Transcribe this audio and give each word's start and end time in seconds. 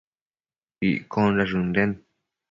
Iccondash 0.89 1.51
ënden 1.59 1.91